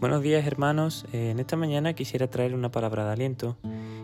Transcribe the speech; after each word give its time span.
Buenos 0.00 0.22
días 0.22 0.46
hermanos, 0.46 1.06
eh, 1.12 1.30
en 1.30 1.40
esta 1.40 1.56
mañana 1.56 1.92
quisiera 1.92 2.30
traer 2.30 2.54
una 2.54 2.70
palabra 2.70 3.04
de 3.04 3.10
aliento. 3.10 3.56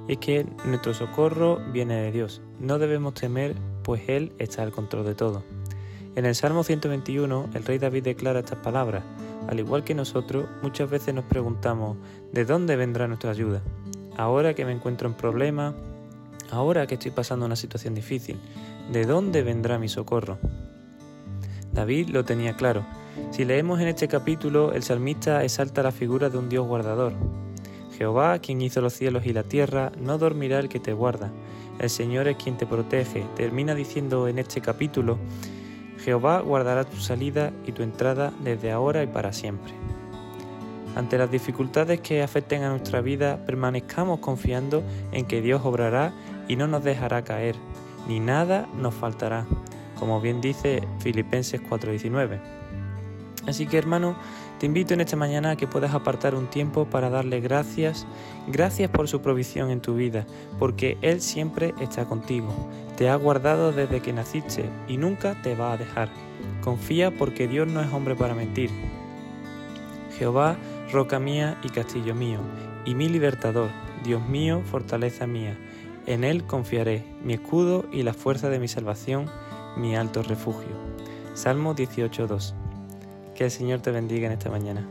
Y 0.08 0.14
es 0.14 0.18
que 0.18 0.44
nuestro 0.64 0.92
socorro 0.92 1.60
viene 1.72 1.94
de 1.94 2.10
Dios. 2.10 2.42
No 2.58 2.80
debemos 2.80 3.14
temer, 3.14 3.54
pues 3.84 4.02
Él 4.08 4.32
está 4.40 4.64
al 4.64 4.72
control 4.72 5.06
de 5.06 5.14
todo. 5.14 5.44
En 6.16 6.26
el 6.26 6.34
Salmo 6.34 6.64
121, 6.64 7.50
el 7.54 7.64
rey 7.64 7.78
David 7.78 8.02
declara 8.02 8.40
estas 8.40 8.58
palabras. 8.58 9.04
Al 9.48 9.60
igual 9.60 9.84
que 9.84 9.94
nosotros, 9.94 10.46
muchas 10.62 10.90
veces 10.90 11.14
nos 11.14 11.26
preguntamos, 11.26 11.96
¿de 12.32 12.44
dónde 12.44 12.74
vendrá 12.74 13.06
nuestra 13.06 13.30
ayuda? 13.30 13.62
Ahora 14.16 14.52
que 14.54 14.64
me 14.64 14.72
encuentro 14.72 15.08
en 15.08 15.14
problemas, 15.14 15.76
ahora 16.50 16.88
que 16.88 16.94
estoy 16.94 17.12
pasando 17.12 17.46
una 17.46 17.54
situación 17.54 17.94
difícil, 17.94 18.40
¿de 18.90 19.06
dónde 19.06 19.44
vendrá 19.44 19.78
mi 19.78 19.88
socorro? 19.88 20.38
David 21.72 22.08
lo 22.08 22.24
tenía 22.24 22.56
claro 22.56 22.84
si 23.30 23.44
leemos 23.44 23.80
en 23.80 23.88
este 23.88 24.08
capítulo, 24.08 24.72
el 24.72 24.82
salmista 24.82 25.42
exalta 25.44 25.82
la 25.82 25.92
figura 25.92 26.30
de 26.30 26.38
un 26.38 26.48
Dios 26.48 26.66
guardador. 26.66 27.12
Jehová, 27.96 28.38
quien 28.38 28.60
hizo 28.60 28.80
los 28.80 28.92
cielos 28.92 29.26
y 29.26 29.32
la 29.32 29.44
tierra, 29.44 29.92
no 29.98 30.18
dormirá 30.18 30.58
el 30.58 30.68
que 30.68 30.80
te 30.80 30.92
guarda. 30.92 31.30
El 31.78 31.90
Señor 31.90 32.28
es 32.28 32.36
quien 32.36 32.56
te 32.56 32.66
protege. 32.66 33.24
Termina 33.36 33.74
diciendo 33.74 34.28
en 34.28 34.38
este 34.38 34.60
capítulo, 34.60 35.18
Jehová 36.04 36.40
guardará 36.40 36.84
tu 36.84 36.96
salida 36.96 37.52
y 37.66 37.72
tu 37.72 37.82
entrada 37.82 38.32
desde 38.42 38.70
ahora 38.70 39.02
y 39.02 39.06
para 39.06 39.32
siempre. 39.32 39.72
Ante 40.96 41.18
las 41.18 41.30
dificultades 41.30 42.00
que 42.00 42.22
afecten 42.22 42.62
a 42.62 42.70
nuestra 42.70 43.00
vida, 43.00 43.44
permanezcamos 43.46 44.20
confiando 44.20 44.82
en 45.12 45.26
que 45.26 45.40
Dios 45.40 45.62
obrará 45.64 46.12
y 46.46 46.56
no 46.56 46.68
nos 46.68 46.84
dejará 46.84 47.24
caer, 47.24 47.56
ni 48.06 48.20
nada 48.20 48.68
nos 48.76 48.94
faltará, 48.94 49.46
como 49.98 50.20
bien 50.20 50.40
dice 50.40 50.86
Filipenses 51.00 51.60
4:19. 51.60 52.63
Así 53.46 53.66
que 53.66 53.76
hermano, 53.76 54.16
te 54.58 54.66
invito 54.66 54.94
en 54.94 55.00
esta 55.00 55.16
mañana 55.16 55.50
a 55.50 55.56
que 55.56 55.66
puedas 55.66 55.94
apartar 55.94 56.34
un 56.34 56.46
tiempo 56.46 56.86
para 56.86 57.10
darle 57.10 57.40
gracias, 57.40 58.06
gracias 58.46 58.90
por 58.90 59.08
su 59.08 59.20
provisión 59.20 59.70
en 59.70 59.80
tu 59.80 59.94
vida, 59.94 60.26
porque 60.58 60.96
Él 61.02 61.20
siempre 61.20 61.74
está 61.80 62.06
contigo, 62.06 62.48
te 62.96 63.10
ha 63.10 63.16
guardado 63.16 63.72
desde 63.72 64.00
que 64.00 64.12
naciste 64.12 64.70
y 64.88 64.96
nunca 64.96 65.40
te 65.42 65.54
va 65.54 65.72
a 65.72 65.76
dejar. 65.76 66.08
Confía 66.62 67.10
porque 67.10 67.46
Dios 67.46 67.68
no 67.68 67.82
es 67.82 67.92
hombre 67.92 68.14
para 68.14 68.34
mentir. 68.34 68.70
Jehová, 70.16 70.56
roca 70.90 71.18
mía 71.18 71.58
y 71.62 71.68
castillo 71.68 72.14
mío, 72.14 72.38
y 72.86 72.94
mi 72.94 73.08
libertador, 73.08 73.70
Dios 74.04 74.26
mío, 74.26 74.62
fortaleza 74.64 75.26
mía. 75.26 75.58
En 76.06 76.24
Él 76.24 76.44
confiaré, 76.44 77.04
mi 77.22 77.34
escudo 77.34 77.84
y 77.92 78.02
la 78.02 78.14
fuerza 78.14 78.48
de 78.48 78.60
mi 78.60 78.68
salvación, 78.68 79.26
mi 79.76 79.96
alto 79.96 80.22
refugio. 80.22 80.76
Salmo 81.34 81.74
18.2 81.74 82.54
que 83.34 83.44
el 83.44 83.50
Señor 83.50 83.80
te 83.80 83.90
bendiga 83.90 84.26
en 84.26 84.32
esta 84.32 84.50
mañana. 84.50 84.86